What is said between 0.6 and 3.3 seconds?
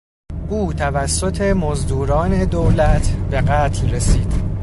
توسط مزدوران دولت